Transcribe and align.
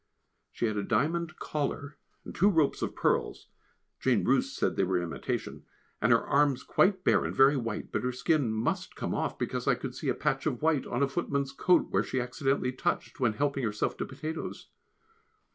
She 0.51 0.65
had 0.65 0.77
a 0.77 0.83
diamond 0.83 1.37
collar 1.37 1.99
and 2.25 2.33
two 2.33 2.49
ropes 2.49 2.81
of 2.81 2.95
pearls 2.95 3.49
(Jane 3.99 4.23
Roose 4.23 4.51
said 4.51 4.75
they 4.75 4.83
were 4.83 4.99
imitation), 4.99 5.67
and 6.01 6.11
her 6.11 6.25
arms 6.25 6.63
quite 6.63 7.03
bare 7.03 7.23
and 7.23 7.35
very 7.35 7.55
white, 7.55 7.91
but 7.91 8.01
her 8.01 8.11
skin 8.11 8.51
must 8.51 8.95
come 8.95 9.13
off, 9.13 9.37
because 9.37 9.67
I 9.67 9.75
could 9.75 9.93
see 9.93 10.09
a 10.09 10.15
patch 10.15 10.47
of 10.47 10.59
white 10.63 10.87
on 10.87 11.03
a 11.03 11.07
footman's 11.07 11.51
coat 11.51 11.91
where 11.91 12.03
she 12.03 12.19
accidentally 12.19 12.71
touched 12.71 13.19
when 13.19 13.33
helping 13.33 13.63
herself 13.63 13.95
to 13.97 14.05
potatoes. 14.07 14.69